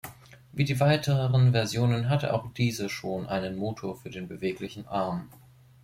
Wie 0.51 0.63
die 0.65 0.79
weiteren 0.79 1.51
Versionen 1.51 2.09
hatte 2.09 2.33
auch 2.33 2.51
diese 2.55 2.89
schon 2.89 3.27
einem 3.27 3.55
Motor 3.55 3.95
für 3.95 4.09
den 4.09 4.27
beweglichen 4.27 4.87
Arm. 4.87 5.29